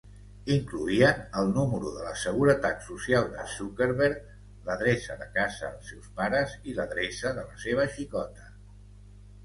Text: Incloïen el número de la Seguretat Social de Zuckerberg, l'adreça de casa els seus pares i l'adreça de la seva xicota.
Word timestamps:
Incloïen 0.53 1.19
el 1.41 1.51
número 1.57 1.91
de 1.97 2.05
la 2.07 2.13
Seguretat 2.21 2.81
Social 2.87 3.29
de 3.35 3.45
Zuckerberg, 3.57 4.19
l'adreça 4.71 5.21
de 5.23 5.31
casa 5.39 5.71
els 5.77 5.95
seus 5.95 6.11
pares 6.19 6.59
i 6.73 6.77
l'adreça 6.81 7.37
de 7.41 7.49
la 7.53 7.65
seva 7.69 7.91
xicota. 8.01 8.53